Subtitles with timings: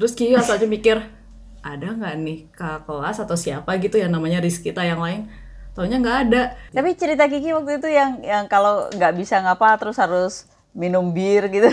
[0.00, 0.96] terus Kiki asalnya mikir
[1.60, 5.28] ada nggak nih kakak kelas atau siapa gitu yang namanya Rizkita yang lain
[5.70, 6.42] Taunya nggak ada.
[6.74, 10.34] Tapi cerita Kiki waktu itu yang yang kalau nggak bisa ngapa terus harus
[10.74, 11.70] minum bir gitu.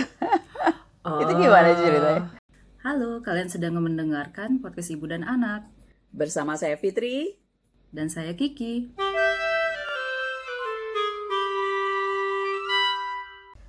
[1.02, 1.18] Oh.
[1.26, 2.30] itu gimana ceritanya?
[2.78, 5.66] Halo, kalian sedang mendengarkan podcast Ibu dan Anak.
[6.14, 7.42] Bersama saya Fitri.
[7.90, 8.94] Dan saya Kiki.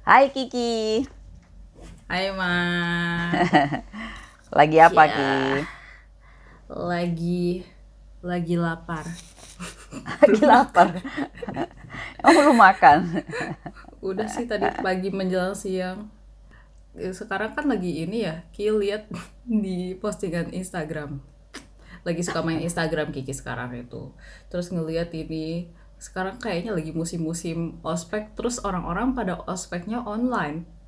[0.05, 1.09] Hai Kiki.
[2.05, 2.53] Hai Ma.
[4.49, 5.29] Lagi apa ya, Ki?
[6.73, 7.41] Lagi
[8.19, 9.05] lagi lapar.
[10.25, 10.89] lagi lapar.
[12.19, 12.97] Kamu belum makan?
[14.01, 16.09] Udah sih tadi pagi menjelang siang.
[16.97, 19.05] Ya, sekarang kan lagi ini ya, Ki lihat
[19.45, 21.21] di postingan Instagram.
[22.01, 24.09] Lagi suka main Instagram Kiki sekarang itu.
[24.49, 25.69] Terus ngeliat ini
[26.01, 30.78] sekarang kayaknya lagi musim-musim ospek terus orang-orang pada ospeknya online.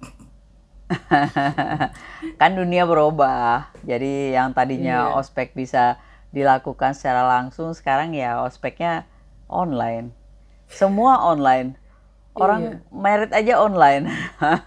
[2.41, 3.71] kan dunia berubah.
[3.83, 5.13] Jadi yang tadinya iya.
[5.15, 5.99] ospek bisa
[6.31, 9.03] dilakukan secara langsung sekarang ya ospeknya
[9.51, 10.15] online
[10.71, 11.75] semua online
[12.39, 12.75] orang iya.
[12.95, 14.07] merit aja online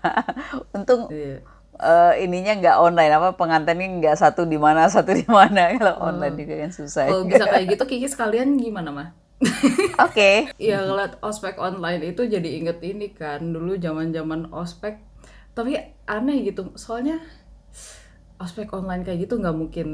[0.76, 1.40] untung iya.
[1.80, 6.12] uh, ininya nggak online apa pengantinnya nggak satu di mana satu di mana kalau oh.
[6.12, 9.10] online juga kan susah kalau bisa kayak gitu Kiki sekalian gimana mah
[9.44, 9.68] Oke.
[9.98, 10.36] Okay.
[10.56, 14.96] Iya ngeliat ospek online itu jadi inget ini kan dulu zaman zaman ospek
[15.54, 17.22] tapi aneh gitu soalnya
[18.42, 19.88] ospek online kayak gitu nggak mungkin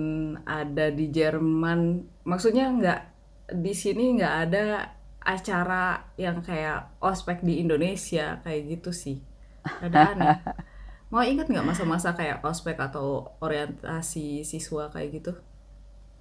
[0.49, 2.03] ada di Jerman.
[2.25, 3.01] Maksudnya nggak
[3.61, 4.65] di sini nggak ada
[5.21, 9.21] acara yang kayak ospek di Indonesia kayak gitu sih.
[9.63, 10.37] Ada aneh.
[11.13, 15.33] Mau ingat nggak masa-masa kayak ospek atau orientasi siswa kayak gitu?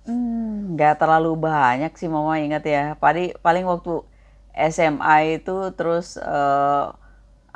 [0.10, 2.84] Hmm, nggak terlalu banyak sih mama ingat ya.
[3.00, 4.04] Paling paling waktu
[4.58, 6.92] SMA itu terus uh,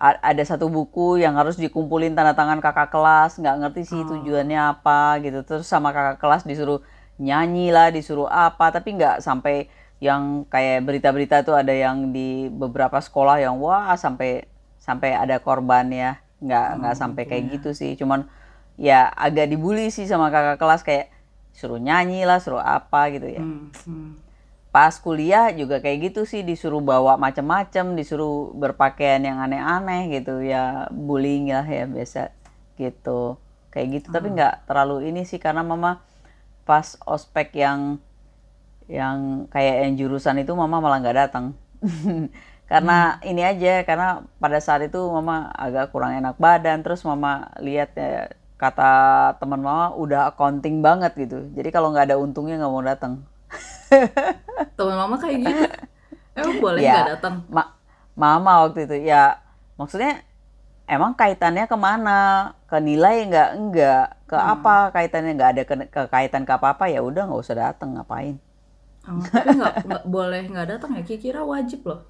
[0.03, 4.07] ada satu buku yang harus dikumpulin tanda tangan kakak kelas nggak ngerti sih oh.
[4.11, 5.47] tujuannya apa gitu.
[5.47, 6.83] Terus sama kakak kelas disuruh
[7.15, 9.71] nyanyi lah disuruh apa tapi nggak sampai
[10.03, 14.43] yang kayak berita-berita tuh ada yang di beberapa sekolah yang wah sampai
[14.75, 16.19] sampai ada korban ya.
[16.43, 17.51] Nggak oh, nggak sampai kayak ya.
[17.55, 17.95] gitu sih.
[17.95, 18.27] Cuman
[18.75, 21.15] ya agak dibully sih sama kakak kelas kayak
[21.55, 23.39] suruh nyanyi lah suruh apa gitu ya.
[23.39, 24.32] Hmm, hmm
[24.73, 30.41] pas kuliah juga kayak gitu sih disuruh bawa macam-macam disuruh berpakaian yang aneh-aneh gitu.
[30.41, 32.33] Ya bullying lah ya biasa
[32.81, 33.37] gitu.
[33.69, 34.15] Kayak gitu hmm.
[34.17, 36.01] tapi nggak terlalu ini sih karena mama
[36.65, 38.01] pas ospek yang
[38.89, 41.53] yang kayak yang jurusan itu mama malah nggak datang.
[42.71, 43.29] Karena hmm.
[43.29, 48.33] ini aja karena pada saat itu mama agak kurang enak badan terus mama lihat ya
[48.57, 48.91] kata
[49.37, 51.53] teman mama udah accounting banget gitu.
[51.53, 53.21] Jadi kalau nggak ada untungnya nggak mau datang
[54.77, 55.65] teman mama kayak gitu.
[56.33, 57.35] Emang boleh ya, nggak ya, datang?
[57.49, 57.63] ma
[58.17, 58.95] mama waktu itu.
[59.05, 59.41] Ya
[59.77, 60.25] maksudnya
[60.89, 62.53] emang kaitannya ke mana?
[62.65, 63.49] Ke nilai nggak?
[63.57, 64.53] Enggak ke hmm.
[64.57, 64.75] apa?
[64.93, 68.37] Kaitannya nggak ada ke, ke kaitan ke apa apa ya udah nggak usah datang ngapain?
[69.03, 71.03] Oh, tapi nggak boleh nggak datang ya?
[71.05, 72.07] Kira wajib loh.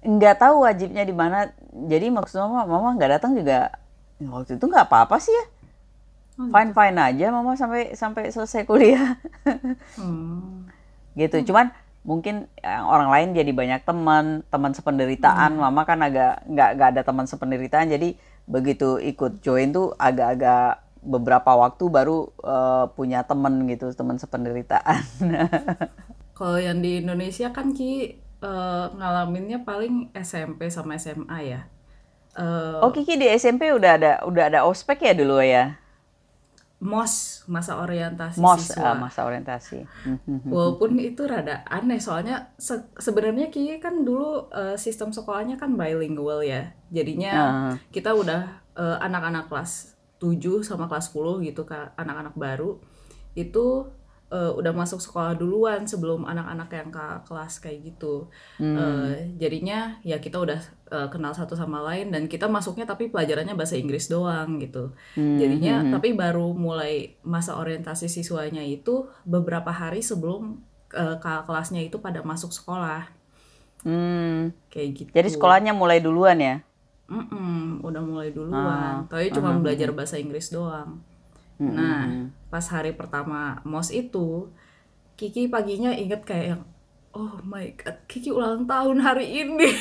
[0.00, 1.52] Nggak tahu wajibnya di mana.
[1.70, 3.74] Jadi maksudnya mama mama nggak datang juga
[4.28, 5.44] waktu itu nggak apa apa sih ya
[6.40, 6.52] oh, gitu.
[6.56, 9.20] fine fine aja mama sampai sampai selesai kuliah.
[10.00, 10.64] Hmm.
[11.12, 11.36] Gitu.
[11.36, 11.46] Hmm.
[11.46, 11.66] cuman
[12.00, 15.60] mungkin eh, orang lain jadi banyak teman teman sependeritaan.
[15.60, 15.68] Hmm.
[15.68, 17.92] mama kan agak nggak nggak ada teman sependeritaan.
[17.92, 18.16] Jadi
[18.48, 25.00] begitu ikut join tuh agak-agak beberapa waktu baru uh, punya teman gitu teman sependeritaan.
[26.38, 31.60] Kalau yang di Indonesia kan ki uh, ngalaminnya paling SMP sama SMA ya.
[32.36, 35.79] Uh, oh Kiki di SMP udah ada udah ada ospek ya dulu ya
[36.80, 38.96] MOS masa orientasi MOS, siswa.
[38.96, 39.84] Uh, masa orientasi.
[40.48, 46.40] Walaupun itu rada aneh soalnya se sebenarnya Ki kan dulu uh, sistem sekolahnya kan bilingual
[46.40, 46.72] ya.
[46.88, 47.74] Jadinya uh.
[47.92, 52.80] kita udah eh, anak-anak uh, kelas 7 sama kelas 10 gitu kan anak-anak baru
[53.38, 53.88] itu
[54.30, 58.30] uh, udah masuk sekolah duluan sebelum anak-anak yang ke kelas kayak gitu.
[58.56, 58.78] Hmm.
[58.78, 60.60] Uh, jadinya ya kita udah
[60.94, 64.94] uh, kenal satu sama lain dan kita masuknya tapi pelajarannya bahasa Inggris doang gitu.
[65.18, 65.36] Hmm.
[65.36, 65.92] Jadinya hmm.
[65.98, 70.62] tapi baru mulai masa orientasi siswanya itu beberapa hari sebelum
[70.94, 73.10] uh, kelasnya itu pada masuk sekolah.
[73.82, 74.54] Hmm.
[74.70, 75.10] Kayak gitu.
[75.10, 76.56] Jadi sekolahnya mulai duluan ya?
[77.10, 79.02] Mm -mm, udah mulai duluan.
[79.02, 79.02] Ah.
[79.10, 79.62] Tapi cuma uh -huh.
[79.66, 81.02] belajar bahasa Inggris doang.
[81.60, 81.76] Hmm.
[81.76, 82.04] Nah,
[82.48, 84.48] pas hari pertama MOS itu,
[85.20, 86.62] Kiki paginya inget kayak yang,
[87.12, 89.68] oh my god, Kiki ulang tahun hari ini.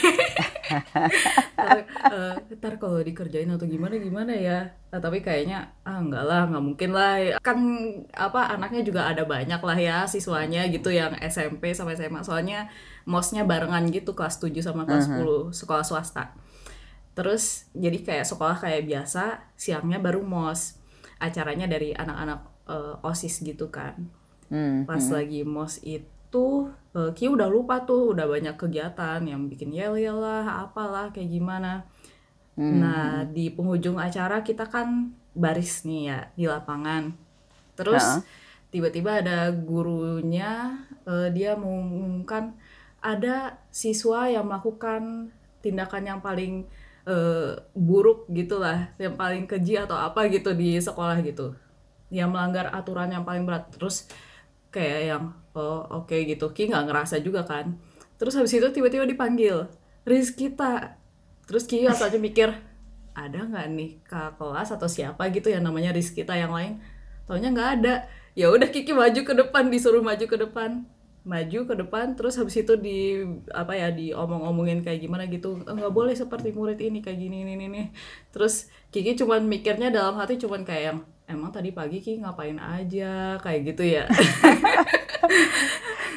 [2.11, 4.75] uh, ntar kalau dikerjain atau gimana gimana ya.
[4.91, 7.39] Nah, tapi kayaknya ah enggak lah, nggak mungkin lah.
[7.39, 7.59] Kan
[8.11, 12.27] apa anaknya juga ada banyak lah ya siswanya gitu yang SMP sampai SMA.
[12.27, 12.67] Soalnya
[13.07, 15.47] MOS-nya barengan gitu kelas 7 sama kelas uh -huh.
[15.49, 16.35] 10 sekolah swasta.
[17.15, 20.78] Terus jadi kayak sekolah kayak biasa, siangnya baru MOS
[21.19, 24.09] acaranya dari anak-anak uh, osis gitu kan.
[24.49, 29.69] Hmm, pas lagi mos itu uh, Ki udah lupa tuh udah banyak kegiatan yang bikin
[29.69, 31.85] yel yel lah apalah kayak gimana.
[32.59, 37.15] Nah di penghujung acara kita kan baris nih ya di lapangan.
[37.79, 38.19] Terus
[38.67, 42.59] tiba-tiba ada gurunya eh, dia mengumumkan
[42.99, 45.31] ada siswa yang melakukan
[45.63, 46.67] tindakan yang paling
[47.09, 51.57] eh, buruk gitulah yang paling keji atau apa gitu di sekolah gitu.
[52.13, 54.05] Yang melanggar aturan yang paling berat terus
[54.69, 55.23] kayak yang
[55.57, 56.53] oh oke gitu.
[56.53, 57.81] Ki nggak ngerasa juga kan.
[58.21, 59.65] Terus habis itu tiba-tiba dipanggil
[60.05, 60.95] Rizkita
[61.49, 62.53] terus Ki asalnya mikir
[63.17, 66.77] ada nggak nih kakak kelas atau siapa gitu yang namanya Rizkita yang lain?
[67.25, 67.95] Taunya nggak ada.
[68.37, 70.85] Ya udah Kiki maju ke depan disuruh maju ke depan
[71.29, 73.21] maju ke depan terus habis itu di
[73.53, 75.61] apa ya diomong-omongin kayak gimana gitu.
[75.61, 77.83] "Eh, nggak boleh seperti murid ini kayak gini ini ini
[78.33, 80.99] terus Kiki cuman mikirnya dalam hati cuman kayak yang
[81.29, 83.37] emang tadi pagi Kiki ngapain aja?
[83.37, 84.03] Kayak gitu ya.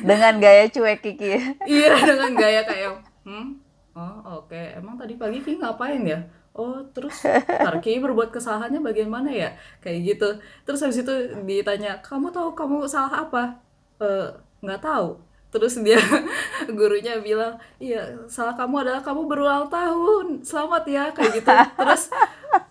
[0.09, 1.29] Dengan gaya cuek Kiki.
[1.29, 1.41] ya.
[1.69, 3.61] iya dengan gaya kayak hmm?
[3.93, 4.57] Oh oke.
[4.57, 6.17] Emang tadi pagi Ki ngapain ya?
[6.57, 9.53] Oh terus ntar Ki berbuat kesalahannya bagaimana ya?
[9.85, 10.29] Kayak gitu.
[10.65, 11.13] Terus habis itu
[11.45, 13.61] ditanya kamu tahu kamu salah apa?
[14.01, 14.29] "Eh,
[14.63, 15.19] nggak tahu.
[15.53, 16.01] Terus dia
[16.79, 20.41] gurunya bilang iya salah kamu adalah kamu berulang tahun.
[20.41, 21.51] Selamat ya kayak gitu.
[21.79, 22.03] Terus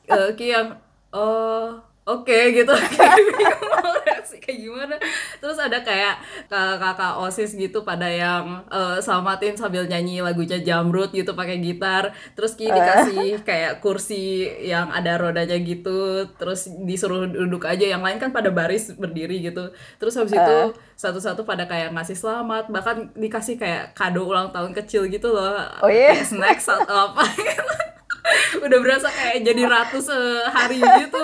[0.09, 0.79] eh, Ki yang
[1.13, 2.73] oh oke gitu.
[2.97, 4.95] Kayak bingung mau reaksi kayak gimana.
[5.37, 6.15] Terus ada kayak
[6.49, 12.13] kakak-kakak osis gitu pada yang eh, selamatin sambil nyanyi lagunya Jamrut gitu pakai gitar.
[12.33, 16.25] Terus Ki dikasih kayak kursi yang ada rodanya gitu.
[16.37, 17.85] Terus disuruh duduk aja.
[17.85, 19.69] Yang lain kan pada baris berdiri gitu.
[20.01, 20.57] Terus habis itu
[20.97, 22.69] satu-satu pada kayak ngasih selamat.
[22.73, 25.61] Bahkan dikasih kayak kado ulang tahun kecil gitu loh.
[25.81, 27.23] Oh kayak snacks atau apa.
[28.65, 31.23] Udah berasa kayak jadi ratu sehari gitu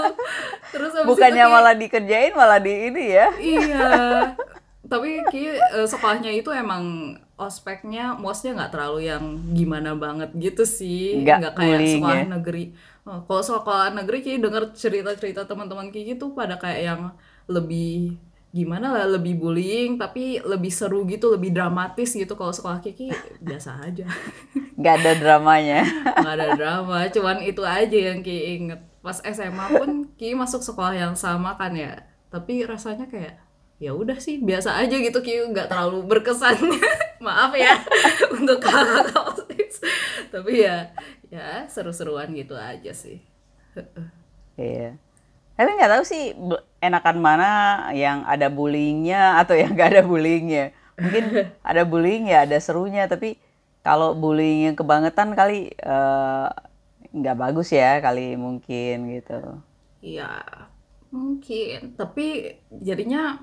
[0.78, 3.28] terus itu Bukannya Ki- malah dikerjain malah di ini ya.
[3.36, 3.90] iya
[4.88, 6.84] tapi Ki eh, sekolahnya itu emang
[7.38, 12.26] ospeknya mosnya nggak terlalu yang gimana banget gitu sih Nggak kayak sekolah ya?
[12.30, 12.66] negeri
[13.08, 17.02] Oh, kalau sekolah negeri Ki denger cerita-cerita teman-teman Ki gitu pada kayak yang
[17.48, 18.20] lebih
[18.52, 23.12] gimana lah lebih bullying tapi lebih seru gitu lebih dramatis gitu kalau sekolah Kiki
[23.44, 24.08] biasa aja
[24.76, 25.80] Nggak ada dramanya.
[26.16, 30.92] nggak ada drama cuman itu aja yang Ki inget pas SMA pun Ki masuk sekolah
[30.92, 32.04] yang sama kan ya.
[32.28, 33.40] Tapi rasanya kayak
[33.80, 35.48] ya udah sih biasa aja gitu Ki.
[35.48, 36.60] Nggak terlalu berkesan.
[37.24, 37.80] Maaf ya
[38.36, 39.82] untuk kakak osis
[40.30, 40.92] tapi ya
[41.34, 43.24] ya seru-seruan gitu aja sih.
[44.60, 44.98] Iya.
[45.58, 46.38] Tapi nggak tahu sih
[46.78, 47.50] enakan mana
[47.98, 50.76] yang ada bullyingnya atau yang nggak ada bullyingnya.
[51.02, 51.24] Mungkin
[51.74, 53.42] ada bullying ya ada serunya, tapi
[53.82, 56.48] kalau bullying yang kebangetan kali eh,
[57.14, 59.40] nggak bagus ya kali mungkin gitu.
[60.04, 60.44] ya
[61.10, 63.40] mungkin tapi jadinya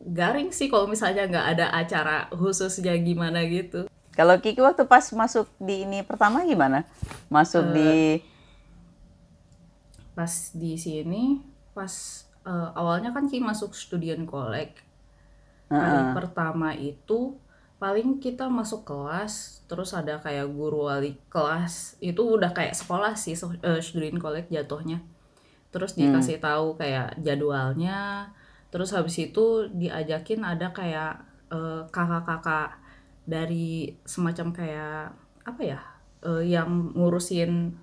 [0.00, 5.46] garing sih kalau misalnya nggak ada acara khususnya gimana gitu Kalau Kiki waktu pas masuk
[5.56, 6.82] di ini pertama gimana?
[7.30, 8.20] Masuk di
[10.12, 11.40] pas di sini
[11.72, 14.82] pas eh, awalnya kan Ki masuk student collect
[15.70, 17.38] hari pertama itu
[17.80, 23.34] paling kita masuk kelas terus ada kayak guru wali kelas itu udah kayak sekolah sih
[23.34, 25.00] so- eh, student collect jatuhnya.
[25.72, 28.30] Terus dikasih tahu kayak jadwalnya
[28.70, 31.12] terus habis itu diajakin ada kayak
[31.50, 32.78] eh, kakak-kakak
[33.26, 35.10] dari semacam kayak
[35.46, 35.80] apa ya
[36.22, 37.74] eh, yang ngurusin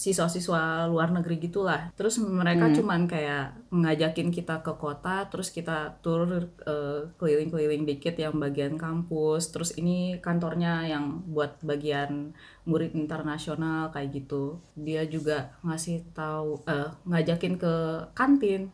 [0.00, 1.92] siswa-siswa luar negeri gitulah.
[1.92, 6.24] Terus mereka cuman kayak ngajakin kita ke kota, terus kita tur
[6.64, 9.52] eh, keliling-keliling dikit yang bagian kampus.
[9.52, 12.32] Terus ini kantornya yang buat bagian
[12.64, 14.64] murid internasional kayak gitu.
[14.72, 17.74] Dia juga ngasih tahu eh, ngajakin ke
[18.16, 18.72] kantin.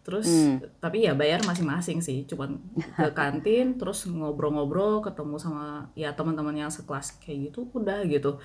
[0.00, 0.28] Terus
[0.80, 2.56] tapi ya bayar masing-masing sih, cuman
[2.96, 8.40] ke kantin terus ngobrol-ngobrol, ketemu sama ya teman-teman yang sekelas kayak gitu, udah gitu.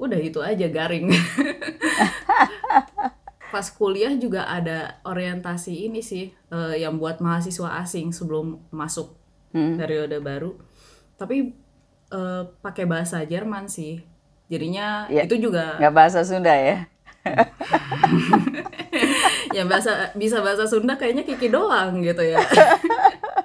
[0.00, 1.12] Udah itu aja garing.
[3.50, 9.14] Pas kuliah juga ada orientasi ini sih eh, yang buat mahasiswa asing sebelum masuk
[9.52, 10.56] periode baru.
[11.14, 11.52] Tapi
[12.08, 14.00] eh, pakai bahasa Jerman sih.
[14.48, 15.28] Jadinya Ya.
[15.28, 16.88] itu juga nggak bahasa Sunda ya?
[19.56, 22.38] yang bahasa bisa bahasa Sunda kayaknya Kiki doang gitu ya.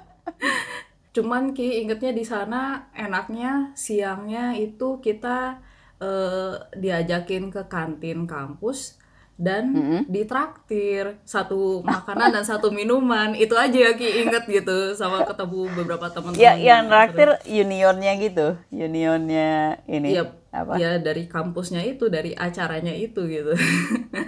[1.14, 5.58] Cuman Ki ingetnya di sana enaknya siangnya itu kita
[6.00, 8.98] eh, diajakin ke kantin kampus
[9.36, 9.68] dan
[10.08, 11.20] ditraktir.
[11.28, 13.36] Satu makanan dan satu minuman.
[13.36, 14.24] Itu aja ya Ki.
[14.24, 16.40] Inget gitu sama ketemu beberapa teman-teman.
[16.40, 20.80] Ya, yang yang traktir unionnya gitu, unionnya ini Iya, Apa?
[20.80, 23.52] ya dari kampusnya itu dari acaranya itu gitu.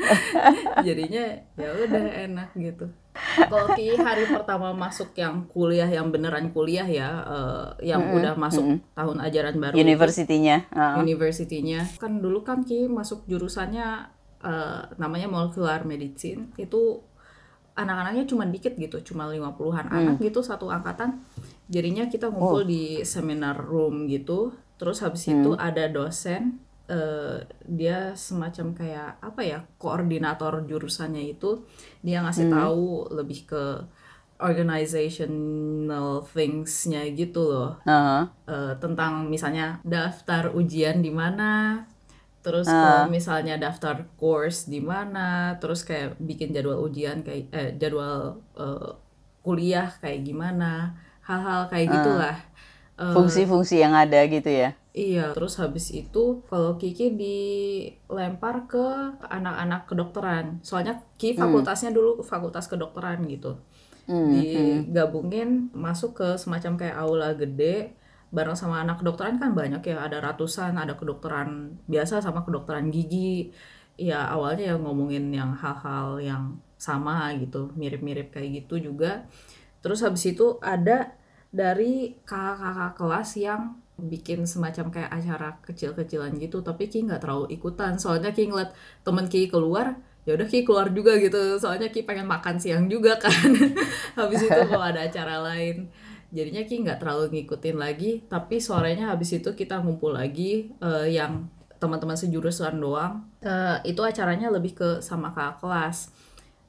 [0.86, 1.24] Jadinya
[1.56, 2.92] ya udah enak gitu
[3.50, 8.18] kalau Ki hari pertama masuk yang kuliah yang beneran kuliah ya uh, yang mm -hmm.
[8.18, 8.94] udah masuk mm -hmm.
[8.94, 10.96] tahun ajaran baru universitinya uh.
[11.02, 14.08] universitinya kan dulu kan Ki masuk jurusannya
[14.42, 17.02] uh, namanya molecular medicine itu
[17.78, 19.98] anak-anaknya cuma dikit gitu cuma 50-an mm.
[20.02, 21.22] anak gitu satu angkatan
[21.70, 22.66] jadinya kita ngumpul oh.
[22.66, 25.34] di seminar room gitu terus habis hmm.
[25.42, 31.62] itu ada dosen uh, dia semacam kayak apa ya koordinator jurusannya itu
[32.00, 32.54] dia ngasih hmm.
[32.56, 33.64] tahu lebih ke
[34.38, 38.24] organizational thingsnya gitu loh uh -huh.
[38.48, 41.84] uh, tentang misalnya daftar ujian di mana
[42.40, 42.74] terus uh.
[42.74, 48.94] kalau misalnya daftar course di mana terus kayak bikin jadwal ujian kayak eh, jadwal uh,
[49.42, 50.94] kuliah kayak gimana
[51.26, 51.94] hal-hal kayak uh.
[51.98, 52.38] gitulah
[52.98, 59.86] Eh, fungsi-fungsi yang ada gitu ya Iya, terus habis itu kalau Kiki dilempar ke anak-anak
[59.86, 60.58] kedokteran.
[60.66, 61.42] Soalnya Kiki hmm.
[61.46, 61.98] fakultasnya hmm.
[62.02, 63.62] dulu fakultas kedokteran gitu.
[64.10, 64.34] Hmm.
[64.34, 67.94] Digabungin masuk ke semacam kayak aula gede
[68.34, 73.54] bareng sama anak kedokteran kan banyak ya, ada ratusan, ada kedokteran biasa sama kedokteran gigi.
[73.94, 79.30] Ya awalnya ya ngomongin yang hal-hal yang sama gitu, mirip-mirip kayak gitu juga.
[79.78, 81.14] Terus habis itu ada
[81.54, 87.98] dari kakak-kakak kelas yang bikin semacam kayak acara kecil-kecilan gitu tapi Ki nggak terlalu ikutan.
[87.98, 88.70] Soalnya Ki ngeliat
[89.02, 91.58] temen Ki keluar ya udah Ki keluar juga gitu.
[91.58, 93.50] Soalnya Ki pengen makan siang juga kan.
[94.18, 95.90] Habis itu kalau ada acara lain.
[96.30, 101.48] Jadinya Ki nggak terlalu ngikutin lagi tapi sorenya habis itu kita ngumpul lagi uh, yang
[101.82, 103.26] teman-teman sejurusan doang.
[103.42, 106.12] Uh, itu acaranya lebih ke sama kakak kelas.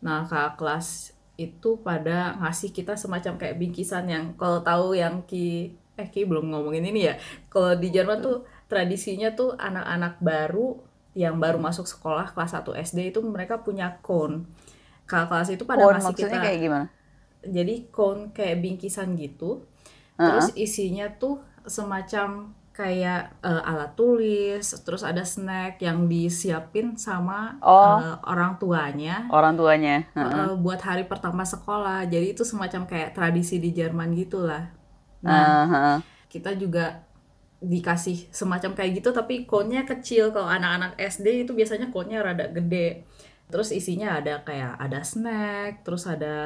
[0.01, 0.87] Nah kakak kelas
[1.39, 6.47] itu pada ngasih kita semacam kayak bingkisan yang kalau tahu yang Ki eh Ki belum
[6.55, 7.19] ngomongin ini ya.
[7.51, 10.79] Kalau di Jerman tuh tradisinya tuh anak-anak baru
[11.17, 14.47] yang baru masuk sekolah kelas 1 SD itu mereka punya cone.
[15.03, 16.85] Kakak kelas itu pada cone ngasih kita kayak gimana?
[17.43, 19.67] Jadi cone kayak bingkisan gitu.
[20.15, 20.27] Uh -huh.
[20.31, 27.99] Terus isinya tuh semacam kayak uh, alat tulis, terus ada snack yang disiapin sama oh,
[27.99, 29.27] uh, orang tuanya.
[29.27, 30.07] Orang tuanya.
[30.15, 30.31] Uh -uh.
[30.31, 32.07] Uh, buat hari pertama sekolah.
[32.07, 34.78] Jadi itu semacam kayak tradisi di Jerman gitulah.
[35.25, 35.97] Nah, uh -huh.
[36.31, 37.03] kita juga
[37.59, 43.03] dikasih semacam kayak gitu tapi konnya kecil kalau anak-anak SD itu biasanya konnya rada gede.
[43.49, 46.37] Terus isinya ada kayak ada snack, terus ada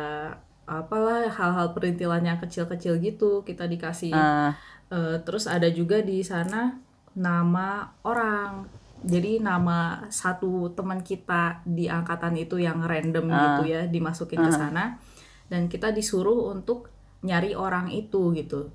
[0.63, 4.13] apalah hal-hal perintilan yang kecil-kecil gitu kita dikasih.
[4.13, 4.55] Uh
[4.93, 6.77] Uh, terus ada juga di sana
[7.17, 8.69] nama orang.
[9.01, 13.33] Jadi nama satu teman kita di angkatan itu yang random uh.
[13.33, 14.45] gitu ya dimasukin uh.
[14.45, 15.01] ke sana
[15.49, 16.92] dan kita disuruh untuk
[17.23, 18.69] nyari orang itu gitu.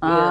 [0.00, 0.08] Uh.
[0.08, 0.24] Ya,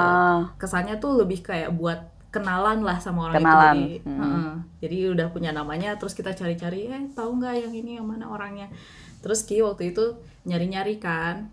[0.57, 3.73] kesannya tuh lebih kayak buat kenalan lah sama orang kenalan.
[3.77, 3.77] itu.
[3.77, 4.19] Jadi, hmm.
[4.21, 8.29] uh, jadi udah punya namanya terus kita cari-cari eh tahu nggak yang ini yang mana
[8.29, 8.69] orangnya.
[9.21, 11.49] Terus Ki waktu itu nyari-nyari kan.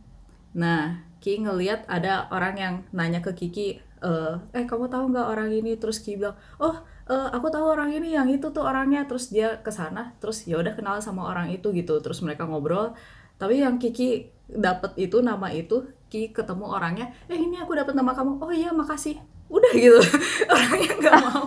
[0.56, 5.50] Nah, Ki ngeliat ada orang yang nanya ke Kiki uh, eh kamu tahu nggak orang
[5.52, 6.76] ini terus Ki bilang oh
[7.08, 10.60] uh, aku tahu orang ini yang itu tuh orangnya terus dia ke sana terus ya
[10.60, 12.92] udah kenal sama orang itu gitu terus mereka ngobrol
[13.36, 18.14] tapi yang Kiki dapat itu nama itu Ki ketemu orangnya eh ini aku dapat nama
[18.14, 18.38] kamu.
[18.38, 19.18] Oh iya makasih.
[19.46, 19.98] Udah gitu.
[20.54, 21.42] Orangnya nggak mau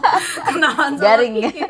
[0.48, 1.64] kenalan sama garing Kiki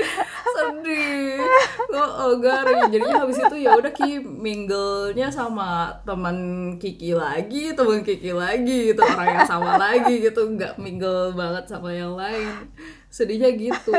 [0.60, 1.42] sedih.
[1.90, 2.90] Oh, oh garing.
[2.94, 6.38] Jadinya habis itu ya udah Ki minglenya sama teman
[6.78, 10.46] Kiki lagi teman Kiki lagi gitu orang yang sama lagi gitu.
[10.54, 12.70] Nggak mingle banget sama yang lain.
[13.10, 13.94] Sedihnya gitu.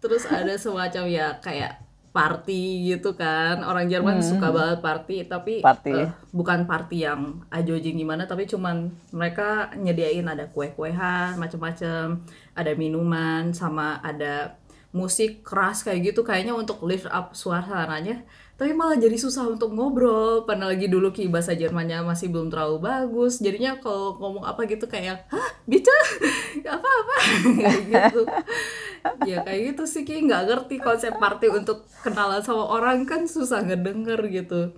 [0.00, 1.85] Terus ada semacam ya kayak
[2.16, 4.24] party gitu kan orang Jerman hmm.
[4.24, 5.92] suka banget party tapi party.
[5.92, 12.24] Uh, bukan party yang ajojing gimana tapi cuman mereka nyediain ada kue-kuehan macam-macam
[12.56, 14.56] ada minuman sama ada
[14.96, 18.24] musik keras kayak gitu kayaknya untuk lift up suasananya.
[18.56, 20.48] Tapi malah jadi susah untuk ngobrol.
[20.48, 23.36] Padahal lagi dulu ki bahasa Jermannya masih belum terlalu bagus.
[23.44, 25.92] Jadinya kalau ngomong apa gitu kayak hah bica?
[26.66, 27.14] Apa apa?
[27.62, 28.20] Kayak gitu.
[29.28, 30.24] Ya kayak gitu sih ki.
[30.24, 34.72] Nggak ngerti konsep party untuk kenalan sama orang kan susah ngedenger gitu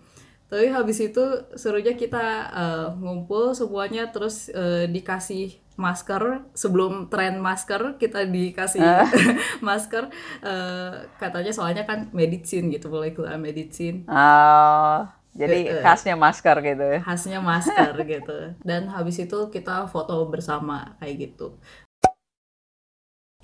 [0.48, 1.24] tapi habis itu
[1.60, 6.48] serunya kita uh, ngumpul semuanya terus uh, dikasih masker.
[6.56, 9.04] Sebelum tren masker kita dikasih uh.
[9.68, 10.08] masker.
[10.40, 14.08] Uh, katanya soalnya kan medicine gitu mulai keluar medicine.
[14.08, 15.04] Oh
[15.36, 17.00] jadi uh, khasnya masker gitu ya?
[17.04, 18.38] Khasnya masker gitu.
[18.64, 21.60] Dan habis itu kita foto bersama kayak gitu.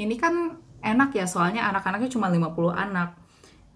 [0.00, 3.20] Ini kan enak ya soalnya anak-anaknya cuma 50 anak.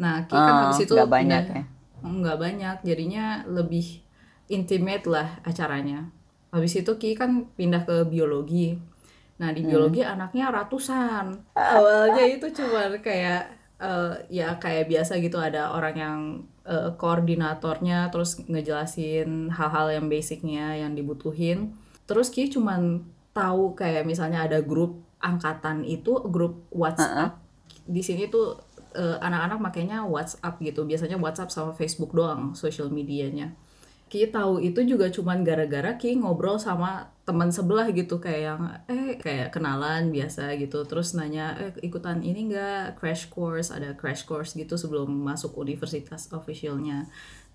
[0.01, 1.65] Nah kita kan uh, habis itu banyak ya
[2.09, 4.01] nggak banyak jadinya lebih
[4.49, 6.09] intimate lah acaranya
[6.49, 8.81] habis itu Ki kan pindah ke biologi
[9.39, 10.15] Nah di biologi hmm.
[10.19, 11.25] anaknya ratusan.
[11.55, 13.47] Awalnya itu cuma kayak
[13.79, 16.19] uh, ya kayak biasa gitu ada orang yang
[16.67, 21.79] uh, koordinatornya terus ngejelasin hal-hal yang basicnya yang dibutuhin.
[22.11, 27.15] Terus Ki cuman tahu kayak misalnya ada grup angkatan itu grup WhatsApp.
[27.15, 27.31] Uh -uh.
[27.89, 28.59] Di sini tuh
[28.99, 30.83] anak anak-anak makanya WhatsApp gitu.
[30.85, 33.55] Biasanya WhatsApp sama Facebook doang social medianya.
[34.09, 39.21] Ki tahu itu juga cuman gara-gara Ki ngobrol sama teman sebelah gitu kayak yang eh
[39.21, 40.89] kayak kenalan biasa gitu.
[40.89, 46.33] Terus nanya eh ikutan ini enggak crash course ada crash course gitu sebelum masuk universitas
[46.33, 47.05] officialnya.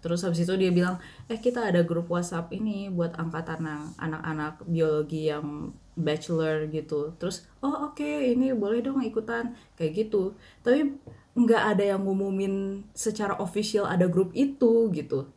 [0.06, 3.66] Terus habis itu dia bilang eh kita ada grup WhatsApp ini buat angkatan
[3.98, 7.18] anak-anak biologi yang bachelor gitu.
[7.18, 9.58] Terus oh oke okay, ini boleh dong ikutan.
[9.74, 10.38] Kayak gitu.
[10.62, 11.02] Tapi
[11.34, 15.34] nggak ada yang ngumumin secara official ada grup itu gitu.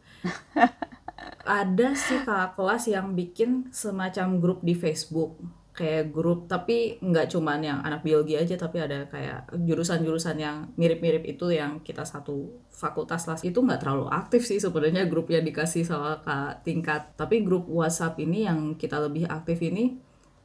[1.46, 5.40] Ada sih kakak kelas yang bikin semacam grup di Facebook.
[5.76, 11.20] Kayak grup tapi nggak cuman yang anak biologi aja tapi ada kayak jurusan-jurusan yang mirip-mirip
[11.28, 15.84] itu yang kita satu fakultas lah itu nggak terlalu aktif sih sebenarnya grup yang dikasih
[15.84, 17.12] sama kak tingkat.
[17.16, 19.96] Tapi grup WhatsApp ini yang kita lebih aktif ini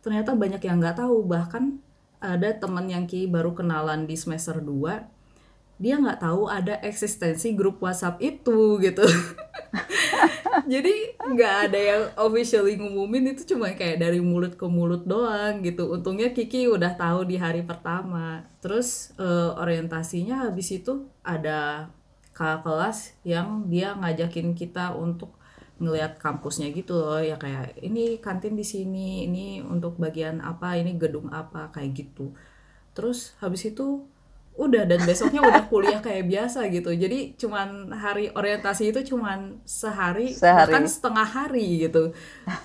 [0.04, 1.24] ternyata banyak yang nggak tahu.
[1.28, 1.64] Bahkan
[2.22, 5.21] ada teman yang ki baru kenalan di semester 2
[5.82, 9.02] dia nggak tahu ada eksistensi grup WhatsApp itu gitu.
[10.72, 15.90] Jadi nggak ada yang officially ngumumin itu cuma kayak dari mulut ke mulut doang gitu.
[15.90, 18.46] Untungnya Kiki udah tahu di hari pertama.
[18.62, 21.90] Terus uh, orientasinya habis itu ada
[22.38, 25.34] kakak kelas yang dia ngajakin kita untuk
[25.82, 27.18] ngelihat kampusnya gitu loh.
[27.18, 32.38] Ya kayak ini kantin di sini ini untuk bagian apa ini gedung apa kayak gitu.
[32.94, 34.06] Terus habis itu
[34.62, 36.94] udah dan besoknya udah kuliah kayak biasa gitu.
[36.94, 40.70] Jadi cuman hari orientasi itu cuman sehari, sehari.
[40.70, 42.14] bahkan setengah hari gitu.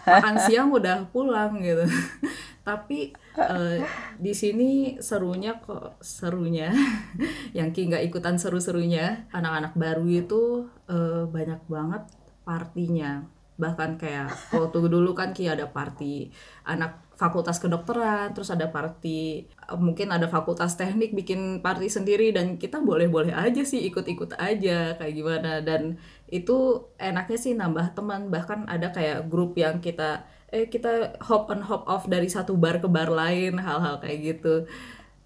[0.05, 1.89] Makan siang udah pulang gitu.
[2.69, 3.81] Tapi uh,
[4.21, 6.69] di sini serunya kok serunya
[7.57, 12.03] yang ki nggak ikutan seru-serunya anak-anak baru itu uh, banyak banget
[12.45, 13.25] partinya.
[13.57, 16.29] Bahkan kayak waktu dulu kan ki ada party
[16.69, 19.49] anak fakultas kedokteran, terus ada party
[19.81, 25.15] mungkin ada fakultas teknik bikin party sendiri dan kita boleh-boleh aja sih ikut-ikut aja kayak
[25.17, 25.65] gimana.
[25.65, 25.97] Dan
[26.29, 31.65] itu enaknya sih nambah teman bahkan ada kayak grup yang kita eh kita hop on
[31.65, 34.69] hop off dari satu bar ke bar lain hal-hal kayak gitu.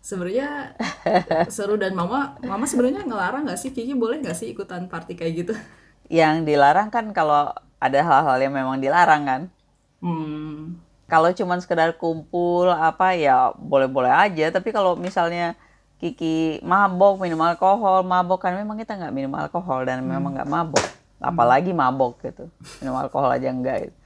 [0.00, 0.79] Sebenarnya
[1.55, 3.74] seru dan mama mama sebenarnya ngelarang nggak sih?
[3.74, 5.55] Kiki boleh nggak sih ikutan party kayak gitu?
[6.07, 7.50] Yang dilarang kan kalau
[7.83, 9.42] ada hal-hal yang memang dilarang kan?
[10.00, 14.55] Hmm kalau cuma sekedar kumpul apa ya boleh-boleh aja.
[14.55, 15.59] Tapi kalau misalnya
[16.01, 20.09] Kiki mabok minum alkohol mabok kan memang kita nggak minum alkohol dan hmm.
[20.09, 20.87] memang nggak mabok.
[21.20, 22.49] Apalagi mabok gitu.
[22.81, 23.96] Minum alkohol aja enggak gitu.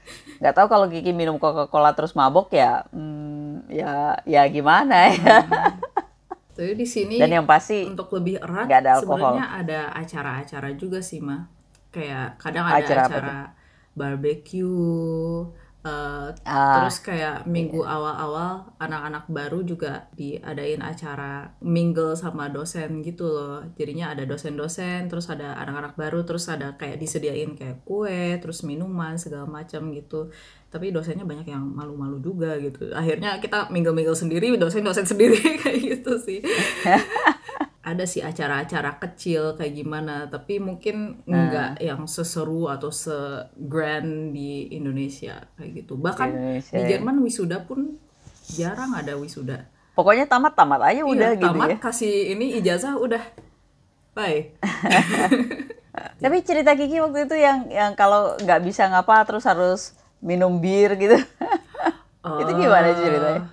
[0.40, 5.44] nggak tahu kalau Kiki minum Coca Cola terus mabok ya hmm, ya ya gimana ya?
[5.44, 5.80] Hmm.
[6.54, 11.18] Tapi di sini dan yang pasti untuk lebih erat ada sebenarnya ada acara-acara juga sih
[11.18, 11.50] mah
[11.90, 13.36] kayak kadang ada acara, acara
[13.94, 15.50] barbecue
[15.84, 18.24] Uh, ah, terus kayak minggu awal iya.
[18.24, 23.60] awal-awal anak-anak baru juga diadain acara mingle sama dosen gitu loh.
[23.76, 29.20] Jadinya ada dosen-dosen terus ada anak-anak baru terus ada kayak disediain kayak kue terus minuman
[29.20, 30.32] segala macam gitu.
[30.72, 32.88] Tapi dosennya banyak yang malu-malu juga gitu.
[32.96, 36.40] Akhirnya kita mingle-mingle sendiri dosen-dosen sendiri kayak gitu sih
[37.84, 41.84] ada sih acara-acara kecil kayak gimana tapi mungkin enggak uh.
[41.84, 46.00] yang seseru atau segrand di Indonesia kayak gitu.
[46.00, 46.74] Bahkan Indonesia.
[46.74, 48.00] di Jerman wisuda pun
[48.48, 49.68] jarang ada wisuda.
[49.92, 51.76] Pokoknya tamat-tamat aja iya, udah gitu tamat, ya.
[51.78, 53.22] kasih ini ijazah udah.
[54.16, 54.56] Bye.
[56.24, 59.80] Tapi cerita Kiki waktu itu yang yang kalau nggak bisa ngapa terus harus
[60.24, 61.20] minum bir gitu.
[62.24, 63.44] Uh, itu gimana ceritanya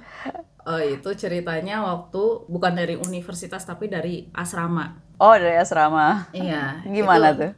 [0.62, 5.02] Uh, itu ceritanya waktu bukan dari universitas tapi dari asrama.
[5.17, 6.30] Oh dari asrama.
[6.34, 6.86] Iya.
[6.86, 7.52] Gimana itu, tuh?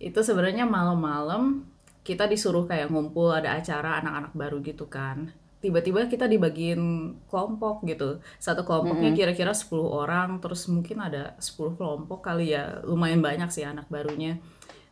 [0.00, 1.68] Itu sebenarnya malam-malam
[2.08, 5.28] kita disuruh kayak ngumpul ada acara anak-anak baru gitu kan.
[5.60, 8.24] Tiba-tiba kita dibagiin kelompok gitu.
[8.40, 12.80] Satu kelompoknya kira-kira 10 orang, terus mungkin ada 10 kelompok kali ya.
[12.88, 14.40] Lumayan banyak sih anak barunya.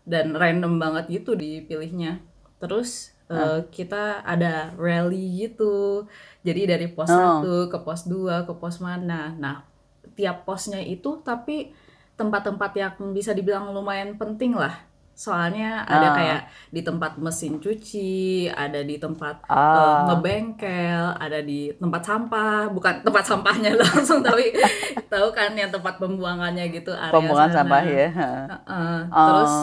[0.05, 2.21] Dan random banget gitu dipilihnya.
[2.61, 6.07] Terus uh, kita ada rally gitu.
[6.47, 7.43] Jadi dari pos oh.
[7.43, 9.35] 1 ke pos 2 ke pos mana.
[9.35, 9.67] Nah,
[10.15, 11.75] tiap posnya itu tapi
[12.17, 14.86] tempat-tempat yang bisa dibilang lumayan penting lah
[15.17, 16.15] soalnya ada ah.
[16.15, 22.69] kayak di tempat mesin cuci, ada di tempat uh, uh, ngebengkel, ada di tempat sampah,
[22.69, 24.53] bukan tempat sampahnya langsung tapi
[25.13, 27.57] tahu kan yang tempat pembuangannya gitu area Pembuangan sana.
[27.65, 28.09] sampah ya.
[28.13, 29.55] Uh, uh, terus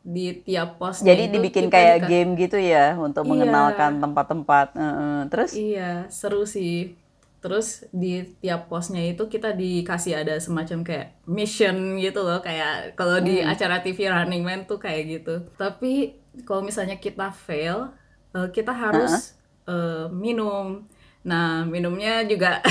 [0.00, 3.30] di tiap pos Jadi dibikin kayak game gitu ya untuk iya.
[3.30, 4.72] mengenalkan tempat-tempat.
[4.72, 5.52] Uh, uh, terus?
[5.52, 7.03] Iya, seru sih.
[7.44, 13.20] Terus di tiap posnya itu kita dikasih ada semacam kayak mission gitu loh kayak kalau
[13.20, 15.44] di acara TV Running Man tuh kayak gitu.
[15.60, 16.16] Tapi
[16.48, 17.92] kalau misalnya kita fail
[18.32, 19.36] uh, kita harus
[19.68, 20.88] uh, minum.
[21.20, 22.64] Nah minumnya juga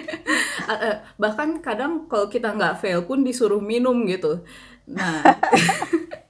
[0.72, 4.40] uh, bahkan kadang kalau kita nggak fail pun disuruh minum gitu.
[4.88, 5.20] Nah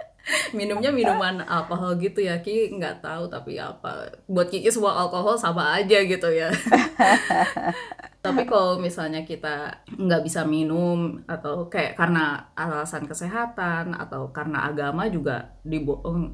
[0.57, 2.73] minumnya minuman alkohol gitu ya Ki.
[2.73, 4.09] Nggak tahu tapi apa.
[4.29, 6.49] Buat Kiki semua alkohol sama aja gitu ya.
[8.25, 15.05] Tapi kalau misalnya kita nggak bisa minum atau kayak karena alasan kesehatan atau karena agama
[15.13, 15.85] juga di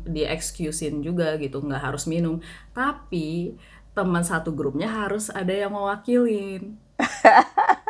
[0.07, 2.39] di excusein juga gitu nggak harus minum.
[2.71, 3.59] Tapi
[3.91, 6.79] teman satu grupnya harus ada yang mewakilin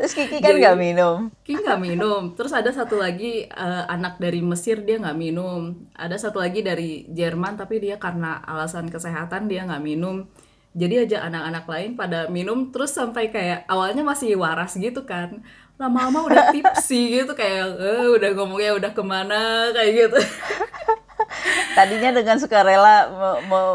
[0.00, 1.28] Terus Kiki kan nggak minum.
[1.44, 2.22] Kiki nggak minum.
[2.32, 5.76] Terus ada satu lagi uh, anak dari Mesir dia nggak minum.
[5.92, 10.24] Ada satu lagi dari Jerman tapi dia karena alasan kesehatan dia nggak minum.
[10.70, 15.42] Jadi aja anak-anak lain pada minum terus sampai kayak awalnya masih waras gitu kan.
[15.76, 20.20] Lama-lama udah tipsi gitu kayak eh, udah ngomongnya udah ke mana kayak gitu.
[21.78, 23.06] Tadinya dengan sukarela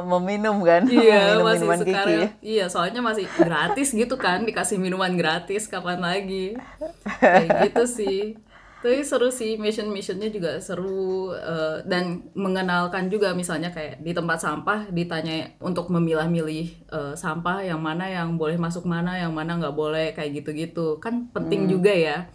[0.04, 2.18] meminum kan, iya, meminum minuman kiki.
[2.44, 6.60] Iya, soalnya masih gratis gitu kan, dikasih minuman gratis kapan lagi.
[7.20, 8.20] Kayak gitu sih.
[8.86, 14.94] Tapi seru sih, mission-missionnya juga seru uh, dan mengenalkan juga misalnya kayak di tempat sampah
[14.94, 20.14] ditanya untuk memilah-milih uh, sampah yang mana yang boleh masuk mana, yang mana nggak boleh
[20.14, 21.72] kayak gitu-gitu kan penting hmm.
[21.74, 22.30] juga ya.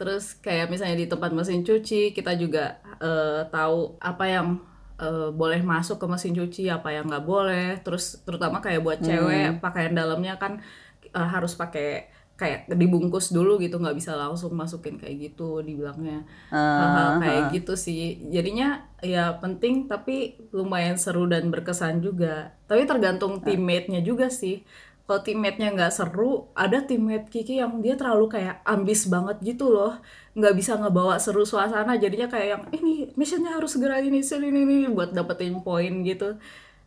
[0.00, 4.56] Terus kayak misalnya di tempat mesin cuci kita juga uh, tahu apa yang
[4.96, 7.76] uh, boleh masuk ke mesin cuci apa yang nggak boleh.
[7.84, 9.60] Terus terutama kayak buat cewek hmm.
[9.60, 10.64] pakaian dalamnya kan
[11.12, 12.08] uh, harus pakai
[12.40, 16.24] kayak dibungkus dulu gitu nggak bisa langsung masukin kayak gitu dibilangnya.
[16.48, 17.50] Uh, hal-hal kayak uh.
[17.52, 18.24] gitu sih.
[18.32, 22.56] Jadinya ya penting tapi lumayan seru dan berkesan juga.
[22.64, 24.64] Tapi tergantung teammate-nya juga sih
[25.10, 29.98] kalau teammate-nya nggak seru ada teammate Kiki yang dia terlalu kayak ambis banget gitu loh.
[30.38, 34.86] Nggak bisa ngebawa seru suasana jadinya kayak yang ini missionnya harus segera ini ini ini
[34.86, 36.38] buat dapetin poin gitu.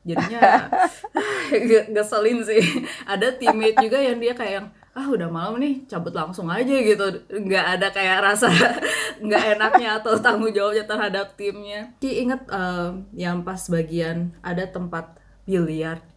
[0.08, 0.71] Jadinya
[1.91, 2.63] ngeselin sih.
[3.04, 7.28] Ada teammate juga yang dia kayak yang ah udah malam nih cabut langsung aja gitu.
[7.28, 8.47] Nggak ada kayak rasa
[9.26, 11.91] nggak enaknya atau tanggung jawabnya terhadap timnya.
[11.99, 16.12] Ki inget uh, yang pas bagian ada tempat biliar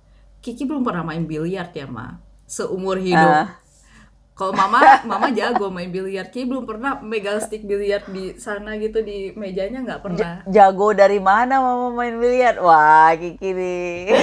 [0.47, 3.19] Kiki belum pernah main biliar ya ma seumur hidup.
[3.19, 3.51] Uh.
[4.39, 4.79] Kalau mama,
[5.11, 6.31] mama jago main biliar.
[6.31, 10.47] Kiki belum pernah megang stick biliar di sana gitu di mejanya nggak pernah.
[10.47, 12.63] jago dari mana mama main biliar?
[12.63, 14.15] Wah Kiki nih.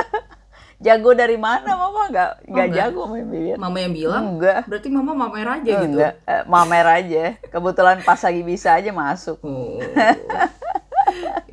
[0.86, 3.56] jago dari mana mama nggak nggak oh, jago main biliar?
[3.60, 4.24] Mama yang bilang?
[4.40, 4.64] Enggak.
[4.64, 5.92] Berarti mama mamer aja gitu?
[5.92, 7.24] Enggak, eh, mamer aja.
[7.52, 9.36] Kebetulan pas lagi bisa aja masuk.
[9.44, 9.76] Oh.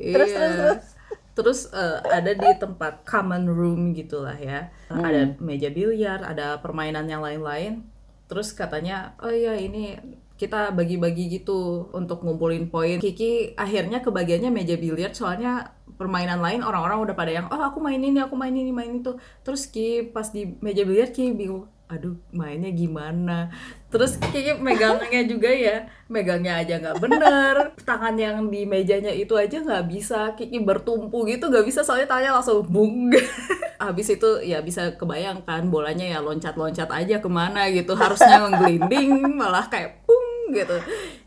[0.00, 0.14] iya.
[0.16, 0.97] terus terus
[1.38, 4.74] terus uh, ada di tempat common room gitulah ya.
[4.90, 5.06] Hmm.
[5.06, 7.86] ada meja biliar ada permainan yang lain-lain.
[8.26, 9.94] Terus katanya oh iya ini
[10.34, 12.98] kita bagi-bagi gitu untuk ngumpulin poin.
[12.98, 18.02] Kiki akhirnya kebagiannya meja biliar soalnya permainan lain orang-orang udah pada yang oh aku main
[18.02, 19.14] ini aku main ini main itu.
[19.46, 23.48] Terus Ki pas di meja biliar Ki bingung aduh mainnya gimana?
[23.88, 27.54] Terus kayaknya megangnya juga ya megangnya aja nggak bener.
[27.80, 31.80] Tangan yang di mejanya itu aja nggak bisa Kiki bertumpu gitu nggak bisa.
[31.80, 33.08] Soalnya tangannya langsung bung.
[33.82, 37.96] Habis itu ya bisa kebayangkan bolanya ya loncat-loncat aja ke mana gitu.
[37.96, 40.76] Harusnya menggelinding malah kayak pung gitu.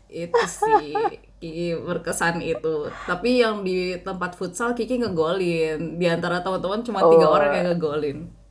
[0.06, 0.94] Itu sih
[1.42, 2.86] Kiki berkesan itu.
[3.10, 5.98] Tapi yang di tempat futsal Kiki ngegolin.
[5.98, 7.34] Di antara teman-teman cuma tiga oh.
[7.34, 8.41] orang yang ngegolin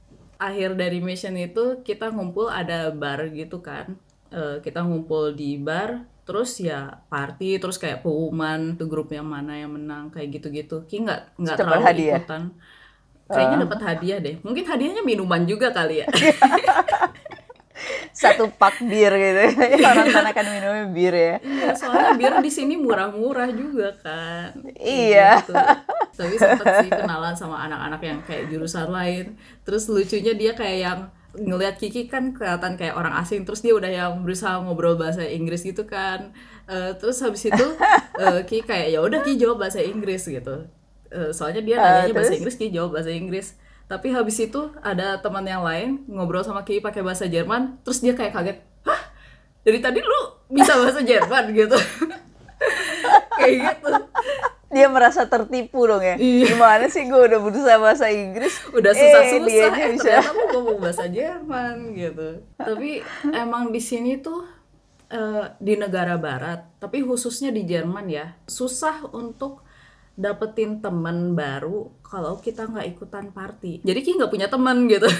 [0.41, 3.93] akhir dari mission itu kita ngumpul ada bar gitu kan.
[4.33, 9.61] Uh, kita ngumpul di bar terus ya party terus kayak pengumuman tuh grup yang mana
[9.61, 10.81] yang menang kayak gitu-gitu.
[10.89, 12.17] Ki nggak nggak terlalu hadiah.
[12.17, 12.43] ikutan.
[13.29, 13.61] Kayaknya uh.
[13.69, 14.35] dapat hadiah deh.
[14.41, 16.07] Mungkin hadiahnya minuman juga kali ya
[18.11, 19.41] satu pak bir gitu.
[19.81, 21.35] Orang sana kan minumnya bir ya.
[21.41, 25.39] Iya soalnya bir di sini murah-murah juga kan iya.
[25.41, 25.55] Gitu.
[26.11, 29.39] tapi sempet sih kenalan sama anak-anak yang kayak jurusan lain.
[29.63, 30.99] Terus lucunya dia kayak yang
[31.31, 33.47] ngelihat Kiki kan kelihatan kayak orang asing.
[33.47, 36.35] Terus dia udah yang berusaha ngobrol bahasa Inggris gitu kan.
[36.67, 37.65] Uh, terus habis itu
[38.19, 40.67] uh, Kiki kayak ya udah Kiki jawab bahasa Inggris gitu.
[41.11, 43.55] Uh, soalnya dia nanya uh, bahasa Inggris Kiki jawab bahasa Inggris
[43.91, 48.15] tapi habis itu ada teman yang lain ngobrol sama Ki pakai bahasa Jerman terus dia
[48.15, 49.01] kayak kaget hah?
[49.67, 51.51] Dari tadi lu bisa bahasa Jerman?
[51.59, 51.75] gitu.
[53.41, 53.89] Kayak gitu.
[54.71, 56.15] Dia merasa tertipu dong ya.
[56.15, 56.55] Iya.
[56.55, 58.53] gimana sih gue udah berusaha bahasa Inggris?
[58.71, 60.21] Udah susah-susah eh, eh, bisa.
[60.21, 62.29] ternyata mau ngomong bahasa Jerman gitu.
[62.55, 63.03] Tapi
[63.35, 64.47] emang di sini tuh
[65.11, 69.61] uh, di negara barat tapi khususnya di Jerman ya susah untuk
[70.21, 73.81] dapetin teman baru kalau kita nggak ikutan party.
[73.81, 75.09] Jadi Ki nggak punya teman gitu.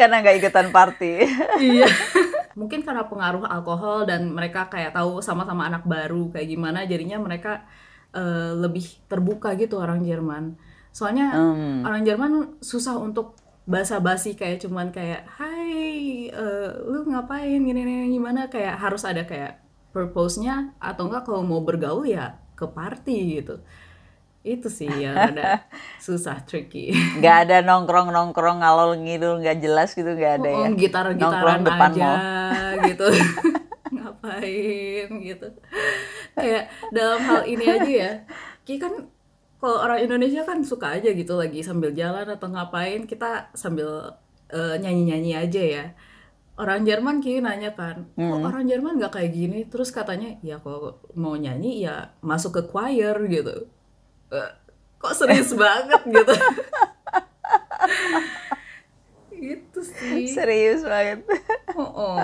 [0.00, 1.28] karena nggak ikutan party
[1.76, 1.88] iya
[2.58, 7.68] mungkin karena pengaruh alkohol dan mereka kayak tahu sama-sama anak baru kayak gimana jadinya mereka
[8.16, 10.56] uh, lebih terbuka gitu orang Jerman
[10.90, 11.84] soalnya um.
[11.84, 12.32] orang Jerman
[12.64, 19.06] susah untuk basa-basi kayak cuman kayak hai uh, lu ngapain gini, gini gimana kayak harus
[19.06, 19.62] ada kayak
[19.94, 23.64] purpose-nya atau enggak kalau mau bergaul ya ke party gitu.
[24.44, 25.64] Itu sih yang ada
[25.96, 26.92] susah tricky.
[26.92, 31.64] Nggak ada nongkrong nongkrong ngalor ngidul nggak jelas gitu nggak ada oh, ya gitar gitaran
[31.64, 32.12] depan aja
[32.92, 33.06] gitu.
[33.90, 35.48] Ngapain gitu.
[36.36, 38.12] Kayak dalam hal ini aja ya.
[38.68, 39.08] Ki kan
[39.60, 44.16] kalau orang Indonesia kan suka aja gitu lagi sambil jalan atau ngapain kita sambil
[44.48, 45.84] uh, eh, nyanyi nyanyi aja ya
[46.60, 48.44] orang Jerman Ki nanya kan, kok hmm.
[48.44, 49.64] orang Jerman nggak kayak gini?
[49.64, 53.72] Terus katanya, ya kalau mau nyanyi ya masuk ke choir gitu
[54.30, 54.50] uh,
[55.00, 56.34] kok serius banget gitu
[59.56, 61.24] itu sih serius banget
[61.74, 62.18] oh, oh.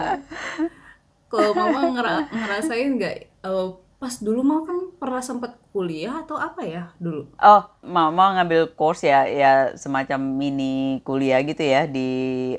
[1.33, 3.75] kalau mama ngera ngerasain nggak uh,
[4.07, 7.27] pas dulu mau kan pernah sempat kuliah atau apa ya dulu?
[7.43, 12.07] Oh, mama ngambil course ya, ya semacam mini kuliah gitu ya di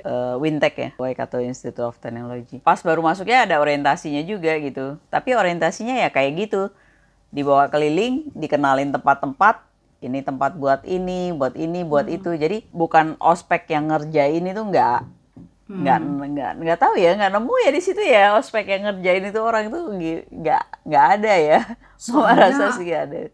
[0.03, 2.59] uh, Wintek ya, Waikato Institute of Technology.
[2.59, 6.67] Pas baru masuknya ada orientasinya juga gitu, tapi orientasinya ya kayak gitu
[7.31, 9.63] dibawa keliling, dikenalin tempat-tempat,
[10.03, 12.15] ini tempat buat ini, buat ini, buat hmm.
[12.19, 12.35] itu.
[12.35, 15.07] Jadi bukan ospek yang ngerjain itu enggak
[15.67, 15.83] hmm.
[15.83, 15.99] nggak
[16.33, 19.63] nggak nggak tahu ya nggak nemu ya di situ ya ospek yang ngerjain itu orang
[19.67, 19.79] itu
[20.31, 21.59] nggak nggak ada ya.
[22.01, 23.31] Semua rasa sih ada.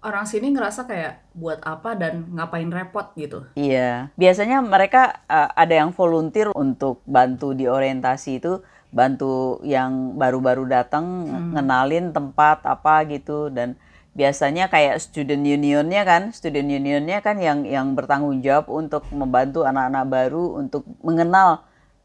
[0.00, 3.12] orang sini ngerasa kayak buat apa dan ngapain repot?
[3.20, 3.44] gitu.
[3.52, 4.08] Iya.
[4.16, 11.04] Biasanya mereka uh, ada yang volunteer untuk bantu di orientasi itu bantu yang baru-baru datang
[11.28, 11.52] hmm.
[11.52, 13.52] ngenalin tempat apa gitu.
[13.52, 13.76] Dan
[14.10, 20.04] biasanya kayak student unionnya kan student unionnya kan yang yang bertanggung jawab untuk membantu anak-anak
[20.10, 21.62] baru untuk mengenal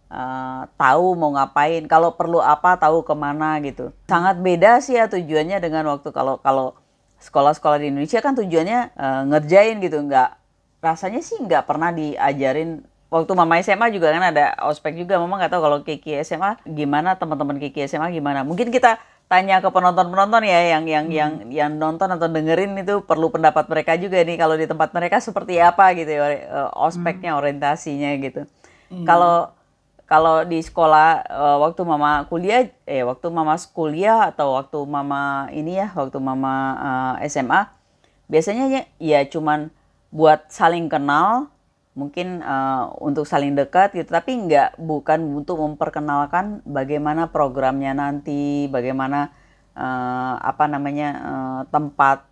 [0.10, 3.92] uh, tahu mau ngapain kalau perlu apa tahu ke mana gitu.
[4.10, 6.78] Sangat beda sih ya tujuannya dengan waktu kalau kalau
[7.22, 10.02] sekolah-sekolah di Indonesia kan tujuannya uh, ngerjain gitu.
[10.06, 10.38] Nggak
[10.84, 12.86] rasanya sih nggak pernah diajarin.
[13.10, 15.22] Waktu mama SMA juga kan ada ospek juga.
[15.22, 18.44] Mama nggak tahu kalau Kiki SMA gimana teman-teman Kiki SMA gimana.
[18.44, 21.16] Mungkin kita tanya ke penonton-penonton ya yang yang hmm.
[21.16, 24.38] yang yang nonton atau dengerin itu perlu pendapat mereka juga nih.
[24.38, 27.40] Kalau di tempat mereka seperti apa gitu ya eh, ospeknya hmm.
[27.42, 28.46] orientasinya gitu.
[28.86, 29.02] Hmm.
[29.02, 29.50] kalau
[30.06, 35.82] kalau di sekolah uh, waktu mama kuliah eh waktu mama kuliah atau waktu mama ini
[35.82, 37.74] ya waktu mama uh, SMA
[38.30, 39.74] biasanya ya, ya cuman
[40.14, 41.50] buat saling kenal
[41.96, 44.12] mungkin uh, untuk saling dekat gitu.
[44.12, 49.32] Tapi nggak bukan untuk memperkenalkan bagaimana programnya nanti bagaimana
[49.74, 52.28] uh, apa namanya uh, tempat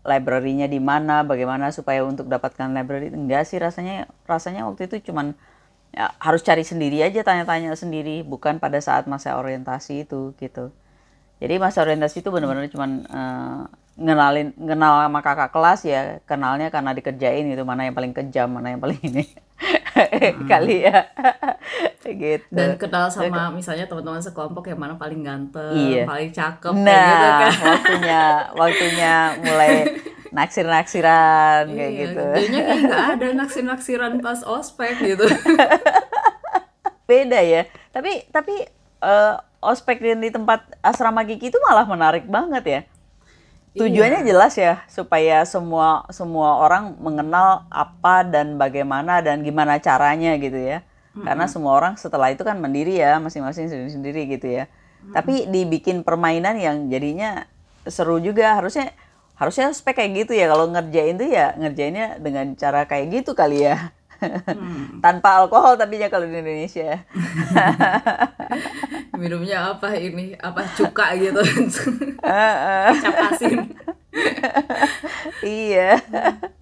[0.00, 3.12] library-nya di mana bagaimana supaya untuk dapatkan library.
[3.12, 5.36] Enggak sih rasanya rasanya waktu itu cuman
[5.94, 10.70] ya, harus cari sendiri aja tanya-tanya sendiri bukan pada saat masa orientasi itu gitu
[11.40, 13.60] jadi masa orientasi itu benar-benar cuman uh,
[14.00, 18.72] ngenalin ngenal sama kakak kelas ya kenalnya karena dikerjain gitu mana yang paling kejam mana
[18.72, 19.28] yang paling ini
[19.60, 20.48] hmm.
[20.48, 21.04] kali ya
[22.24, 26.08] gitu dan kenal sama misalnya teman-teman sekelompok yang mana paling ganteng iya.
[26.08, 27.52] paling cakep nah gitu kan.
[27.60, 28.22] waktunya
[28.56, 29.72] waktunya mulai
[30.30, 35.26] naksir-naksiran iya, kayak gitu jadinya kayak nggak ada naksir-naksiran pas ospek gitu
[37.10, 38.54] beda ya tapi tapi
[39.02, 42.80] uh, ospek di tempat asrama Kiki itu malah menarik banget ya
[43.70, 44.28] Tujuannya iya.
[44.34, 50.82] jelas ya supaya semua semua orang mengenal apa dan bagaimana dan gimana caranya gitu ya.
[50.82, 51.22] Mm-hmm.
[51.22, 54.66] Karena semua orang setelah itu kan mandiri ya, masing-masing sendiri-sendiri gitu ya.
[54.66, 55.12] Mm-hmm.
[55.14, 57.46] Tapi dibikin permainan yang jadinya
[57.86, 58.90] seru juga harusnya
[59.40, 63.64] harusnya spek kayak gitu ya kalau ngerjain tuh ya ngerjainnya dengan cara kayak gitu kali
[63.64, 63.96] ya.
[64.20, 65.00] Hmm.
[65.04, 67.00] Tanpa alkohol tapi ya kalau di Indonesia.
[69.20, 71.40] minumnya apa ini apa cuka gitu
[73.04, 73.68] cap asin
[75.68, 76.00] iya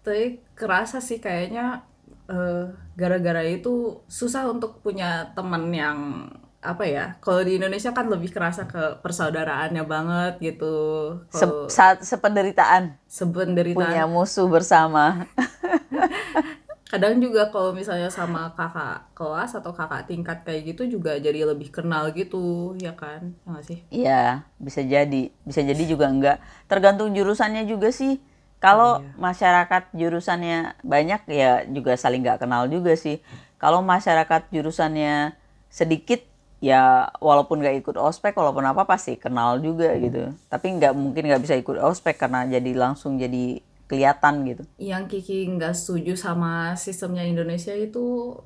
[0.03, 1.87] tapi kerasa sih kayaknya
[2.27, 2.64] gara eh,
[2.99, 8.66] gara-gara itu susah untuk punya teman yang apa ya kalau di Indonesia kan lebih kerasa
[8.66, 10.75] ke persaudaraannya banget gitu.
[11.31, 12.99] Kalo, Se sependeritaan.
[13.07, 13.79] Sependeritaan.
[13.79, 15.23] Punya musuh bersama.
[16.90, 21.68] Kadang juga kalau misalnya sama kakak kelas atau kakak tingkat kayak gitu juga jadi lebih
[21.68, 23.37] kenal gitu ya kan?
[23.44, 23.79] Ya gak sih?
[23.92, 24.23] Iya
[24.59, 25.29] bisa jadi.
[25.44, 28.18] Bisa jadi juga enggak tergantung jurusannya juga sih.
[28.59, 29.14] Kalau oh, iya.
[29.14, 33.23] masyarakat jurusannya banyak ya juga saling nggak kenal juga sih.
[33.62, 35.38] Kalau masyarakat jurusannya
[35.71, 36.25] sedikit
[36.59, 41.42] ya walaupun nggak ikut ospek walaupun apa pasti kenal juga gitu tapi nggak mungkin nggak
[41.42, 44.62] bisa ikut ospek karena jadi langsung jadi kelihatan gitu.
[44.77, 48.37] Yang Kiki nggak setuju sama sistemnya Indonesia itu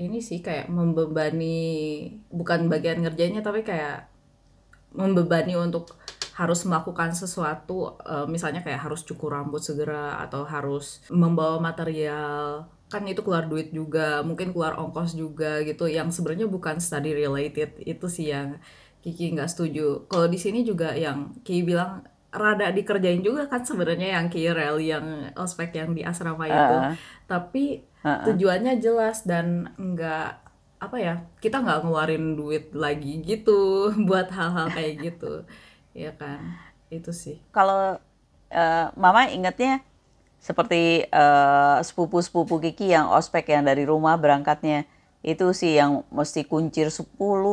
[0.00, 1.58] ini sih kayak membebani
[2.34, 4.10] bukan bagian ngerjainnya tapi kayak
[4.90, 5.94] membebani untuk
[6.40, 12.64] harus melakukan sesuatu uh, misalnya kayak harus cukur rambut segera atau harus membawa material.
[12.88, 15.84] Kan itu keluar duit juga mungkin keluar ongkos juga gitu.
[15.84, 18.56] Yang sebenarnya bukan study related itu sih yang
[19.04, 20.08] Kiki nggak setuju.
[20.08, 24.96] Kalau di sini juga yang Kiki bilang rada dikerjain juga kan sebenarnya yang Kiki rally
[24.96, 26.76] yang ospek yang di asrama itu.
[26.80, 26.96] Uh,
[27.28, 28.24] tapi uh, uh.
[28.32, 30.40] tujuannya jelas dan nggak
[30.80, 35.44] apa ya kita nggak ngeluarin duit lagi gitu buat hal-hal kayak gitu
[35.94, 36.58] ya kan?
[36.90, 37.38] Itu sih.
[37.54, 37.98] Kalau
[38.50, 39.82] uh, mama ingatnya
[40.40, 44.88] seperti uh, sepupu-sepupu Kiki yang ospek yang dari rumah berangkatnya.
[45.20, 47.04] Itu sih yang mesti kuncir 10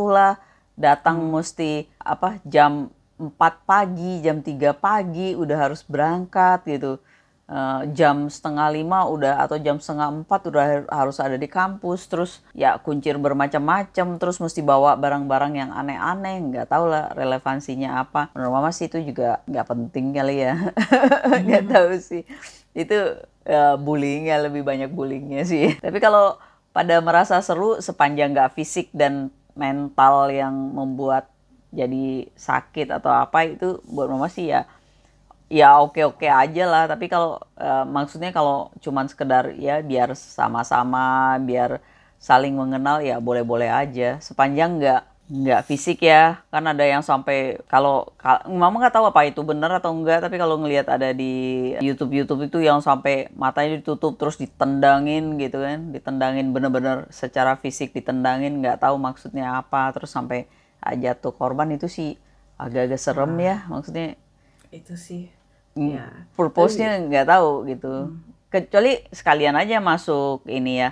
[0.07, 0.39] lah.
[0.77, 1.31] Datang hmm.
[1.35, 3.33] mesti apa jam 4
[3.65, 7.01] pagi jam 3 pagi udah harus berangkat gitu
[7.47, 12.07] uh, jam setengah lima udah atau jam setengah empat udah harus ada di kampus.
[12.07, 14.19] Terus ya kuncir bermacam-macam.
[14.19, 16.43] Terus mesti bawa barang-barang yang aneh-aneh.
[16.51, 18.29] Nggak tahu lah relevansinya apa.
[18.35, 20.53] Menurut mama sih itu juga nggak penting kali ya.
[21.47, 21.73] Nggak hmm.
[21.73, 22.23] tahu sih.
[22.77, 25.75] Itu uh, bullying ya lebih banyak bullyingnya sih.
[25.85, 26.37] Tapi kalau
[26.75, 31.33] pada merasa seru sepanjang nggak fisik dan mental yang membuat
[31.73, 34.69] jadi sakit atau apa itu buat mama sih ya
[35.47, 36.83] ya oke-oke aja lah.
[36.87, 41.79] Tapi kalau uh, maksudnya kalau cuman sekedar ya biar sama-sama biar
[42.19, 44.19] saling mengenal ya boleh-boleh aja.
[44.19, 46.43] Sepanjang nggak nggak fisik ya.
[46.51, 48.11] Kan ada yang sampai kalau
[48.47, 52.47] mama nggak tahu apa itu benar atau enggak tapi kalau ngelihat ada di YouTube YouTube
[52.47, 55.91] itu yang sampai matanya ditutup terus ditendangin gitu kan.
[55.91, 59.91] Ditendangin bener-bener secara fisik ditendangin nggak tahu maksudnya apa.
[59.95, 60.47] Terus sampai
[60.87, 62.15] jatuh korban itu sih
[62.57, 64.15] agak-agak serem ya maksudnya.
[64.71, 65.36] Itu sih
[65.77, 66.09] Ya.
[66.33, 67.93] purpose-nya nggak tahu gitu.
[68.09, 68.25] Hmm.
[68.47, 70.89] kecuali sekalian aja masuk ini ya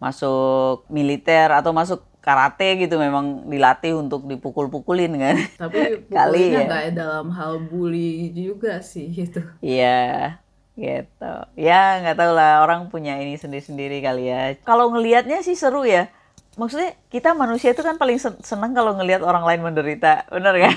[0.00, 5.36] masuk militer atau masuk karate gitu memang dilatih untuk dipukul-pukulin kan.
[5.60, 6.64] Tapi kali ya.
[6.64, 10.40] nggak dalam hal bully juga sih itu iya
[10.74, 11.34] gitu.
[11.54, 14.56] Ya nggak tahu lah orang punya ini sendiri-sendiri kali ya.
[14.64, 16.08] Kalau ngelihatnya sih seru ya.
[16.54, 20.74] Maksudnya kita manusia itu kan paling seneng kalau ngelihat orang lain menderita bener gak?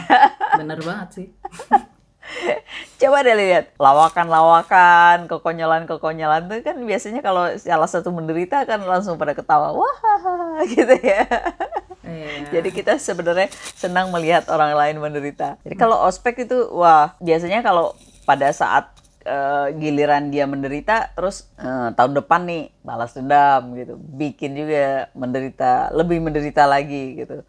[0.58, 1.28] bener banget sih
[3.02, 9.34] Coba deh lihat lawakan-lawakan, kekonyolan-kekonyolan itu kan biasanya kalau salah satu menderita kan langsung pada
[9.38, 11.24] ketawa, wah gitu ya.
[12.08, 12.60] Yeah.
[12.60, 15.60] Jadi kita sebenarnya senang melihat orang lain menderita.
[15.68, 17.92] Jadi kalau ospek itu wah biasanya kalau
[18.24, 18.92] pada saat
[19.28, 25.92] uh, giliran dia menderita, terus uh, tahun depan nih balas dendam gitu, bikin juga menderita,
[25.92, 27.44] lebih menderita lagi gitu.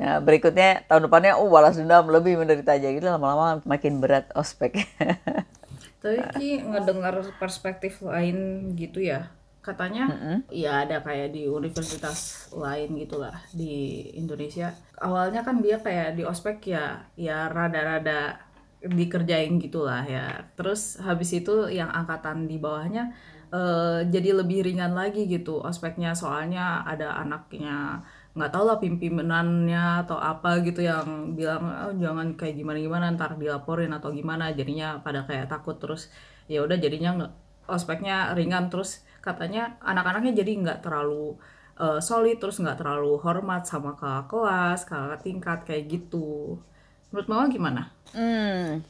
[0.00, 2.88] Nah berikutnya tahun depannya oh balas dendam lebih menderita aja.
[2.88, 4.80] Gitu lama-lama makin berat ospek.
[6.00, 9.28] Tapi Ki ngedengar perspektif lain gitu ya?
[9.60, 10.36] Katanya mm -hmm.
[10.48, 14.72] ya ada kayak di universitas lain gitulah di Indonesia.
[14.96, 18.40] Awalnya kan dia kayak di ospek ya ya rada-rada
[18.80, 20.48] dikerjain gitulah ya.
[20.56, 23.12] Terus habis itu yang angkatan di bawahnya
[23.52, 26.16] uh, jadi lebih ringan lagi gitu ospeknya.
[26.16, 32.54] Soalnya ada anaknya nggak tahu lah pimpinannya atau apa gitu yang bilang oh, jangan kayak
[32.54, 34.54] gimana gimana ntar dilaporin atau gimana.
[34.54, 36.10] Jadinya pada kayak takut terus
[36.46, 37.32] ya udah jadinya nggak
[37.66, 38.70] ospeknya ringan.
[38.70, 41.34] Terus katanya anak-anaknya jadi nggak terlalu
[41.82, 46.62] uh, solid terus nggak terlalu hormat sama ke kelas ke tingkat kayak gitu.
[47.10, 47.82] Menurut mama gimana?
[48.14, 48.86] Hmm,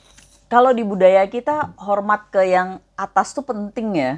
[0.53, 4.13] kalau di budaya kita hormat ke yang atas tuh penting ya.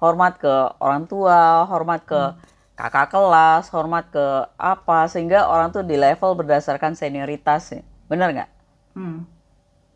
[0.00, 4.26] Hormat ke orang tua hormat ke hmm kakak kelas, hormat ke
[4.58, 7.74] apa sehingga orang tuh di level berdasarkan senioritas.
[8.10, 8.50] Bener nggak?
[8.98, 9.26] Hmm.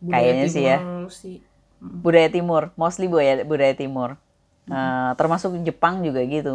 [0.03, 0.79] Kayaknya sih ya.
[0.79, 1.11] Hmm.
[1.79, 4.19] Budaya timur, mostly budaya budaya timur.
[4.67, 4.75] Hmm.
[4.75, 6.55] Uh, termasuk Jepang juga gitu,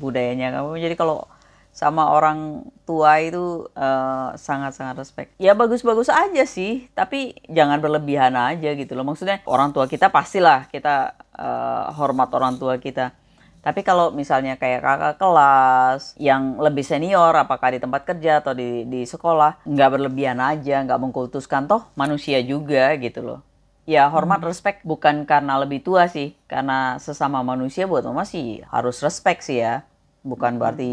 [0.00, 0.80] budayanya kamu.
[0.80, 1.28] Jadi kalau
[1.70, 5.30] sama orang tua itu uh, sangat-sangat respect.
[5.38, 9.06] Ya bagus-bagus aja sih, tapi jangan berlebihan aja gitu loh.
[9.06, 13.14] Maksudnya orang tua kita pastilah kita uh, hormat orang tua kita
[13.60, 18.88] tapi kalau misalnya kayak kakak kelas yang lebih senior, apakah di tempat kerja atau di,
[18.88, 23.40] di sekolah, nggak berlebihan aja, nggak mengkultuskan toh manusia juga gitu loh.
[23.84, 24.48] Ya hormat hmm.
[24.48, 29.60] respect bukan karena lebih tua sih, karena sesama manusia buat mama sih harus respect sih
[29.60, 29.84] ya.
[30.24, 30.60] Bukan hmm.
[30.60, 30.90] berarti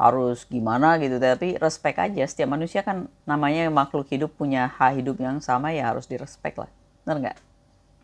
[0.00, 2.24] harus gimana gitu, tapi respect aja.
[2.24, 6.72] Setiap manusia kan namanya makhluk hidup punya hak hidup yang sama ya harus direspek lah.
[7.04, 7.38] Benar nggak?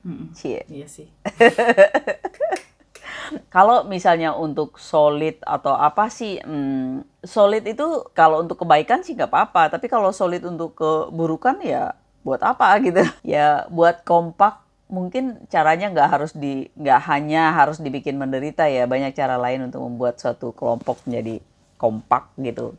[0.04, 0.28] Hmm.
[0.68, 1.08] Iya sih.
[3.48, 9.30] kalau misalnya untuk solid atau apa sih, hmm, solid itu kalau untuk kebaikan sih nggak
[9.30, 9.72] apa-apa.
[9.74, 11.94] Tapi kalau solid untuk keburukan ya
[12.24, 13.02] buat apa gitu?
[13.24, 19.16] Ya buat kompak mungkin caranya nggak harus di nggak hanya harus dibikin menderita ya banyak
[19.16, 21.40] cara lain untuk membuat suatu kelompok menjadi
[21.80, 22.76] kompak gitu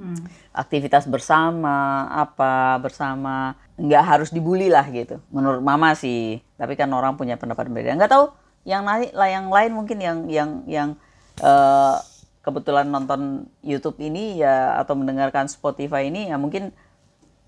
[0.00, 0.24] hmm.
[0.56, 7.18] aktivitas bersama apa bersama nggak harus dibully lah gitu menurut mama sih tapi kan orang
[7.18, 8.32] punya pendapat berbeda nggak tahu
[8.64, 10.88] yang lain yang lain mungkin yang yang yang
[11.40, 11.96] uh,
[12.44, 16.72] kebetulan nonton YouTube ini ya atau mendengarkan Spotify ini ya mungkin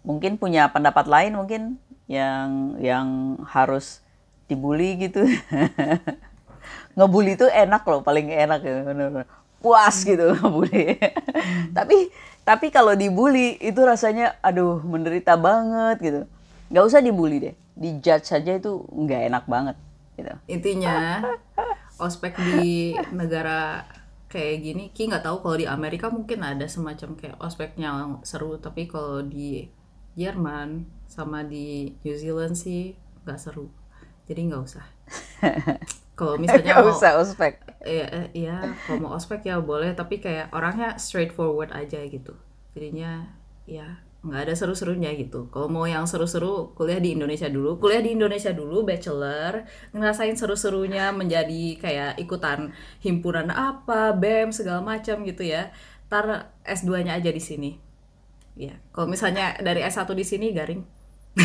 [0.04, 1.62] mungkin punya pendapat lain mungkin
[2.08, 4.04] yang yang harus
[4.48, 5.24] dibully gitu.
[6.96, 8.74] Ngebully itu enak loh paling enak ya
[9.62, 10.98] puas gitu ngebully.
[11.76, 16.20] Tapi tapi kalau dibully itu rasanya aduh menderita banget gitu.
[16.68, 19.76] Nggak usah dibully deh dijudge saja itu nggak enak banget
[20.22, 20.34] gitu.
[20.46, 21.20] Intinya
[21.98, 23.82] ospek di negara
[24.32, 28.56] kayak gini Ki nggak tahu kalau di Amerika mungkin ada semacam kayak ospeknya yang seru
[28.56, 29.68] tapi kalau di
[30.16, 32.96] Jerman sama di New Zealand sih
[33.28, 33.68] nggak seru.
[34.24, 34.86] Jadi nggak usah.
[36.16, 37.58] Kalau misalnya mau usah ospek.
[37.82, 38.56] Ya ya
[38.86, 42.36] kalau mau ospek ya boleh tapi kayak orangnya straightforward aja gitu.
[42.76, 43.26] Jadinya
[43.66, 45.50] ya nggak ada seru-serunya gitu.
[45.50, 47.82] Kalau mau yang seru-seru, kuliah di Indonesia dulu.
[47.82, 52.70] Kuliah di Indonesia dulu, bachelor, ngerasain seru-serunya menjadi kayak ikutan
[53.02, 55.74] himpunan apa, BEM segala macam gitu ya.
[56.06, 57.70] Tar S2-nya aja di sini.
[58.54, 60.82] Ya, kalau misalnya dari S1 di sini garing.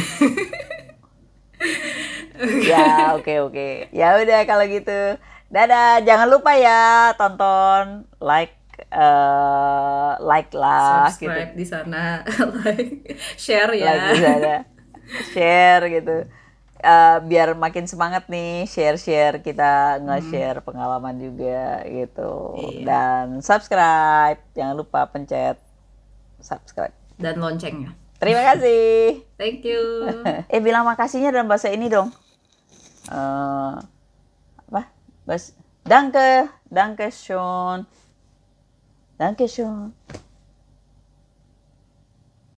[2.70, 3.54] ya, oke okay, oke.
[3.58, 3.74] Okay.
[3.90, 5.18] Ya udah kalau gitu.
[5.48, 8.57] Dadah, jangan lupa ya tonton, like
[8.92, 11.60] uh, like lah subscribe gitu.
[11.60, 12.04] di sana.
[12.64, 13.86] Like share ya.
[13.92, 14.56] Like di sana.
[15.34, 16.18] Share gitu.
[16.78, 20.68] Uh, biar makin semangat nih share-share kita nge-share hmm.
[20.68, 22.54] pengalaman juga gitu.
[22.54, 22.86] Iya.
[22.86, 24.38] dan subscribe.
[24.54, 25.58] Jangan lupa pencet
[26.38, 26.94] subscribe.
[27.18, 27.98] Dan loncengnya.
[28.22, 29.22] Terima kasih.
[29.42, 29.82] Thank you.
[30.54, 32.14] Eh bilang makasihnya dalam bahasa ini dong.
[33.10, 33.82] Uh,
[34.70, 34.94] apa?
[35.26, 36.46] Bas danke.
[36.68, 37.88] Danke schön
[39.18, 39.94] Dankeschön.